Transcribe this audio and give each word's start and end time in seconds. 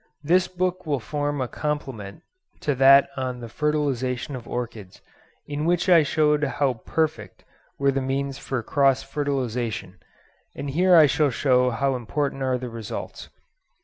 This 0.23 0.47
book 0.47 0.87
will 0.87 0.99
form 0.99 1.39
a 1.41 1.47
complement 1.47 2.23
to 2.61 2.73
that 2.73 3.09
on 3.15 3.39
the 3.39 3.47
'Fertilisation 3.47 4.35
of 4.35 4.47
Orchids,' 4.47 4.99
in 5.45 5.63
which 5.63 5.87
I 5.89 6.01
showed 6.01 6.43
how 6.43 6.73
perfect 6.87 7.43
were 7.77 7.91
the 7.91 8.01
means 8.01 8.39
for 8.39 8.63
cross 8.63 9.03
fertilisation, 9.03 9.99
and 10.55 10.71
here 10.71 10.95
I 10.95 11.05
shall 11.05 11.29
show 11.29 11.69
how 11.69 11.95
important 11.95 12.41
are 12.41 12.57
the 12.57 12.67
results. 12.71 13.29